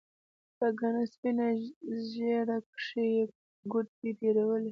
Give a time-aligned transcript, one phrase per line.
[0.57, 1.47] په گڼه سپينه
[2.09, 3.23] ږيره کښې يې
[3.71, 4.59] گوتې تېرولې.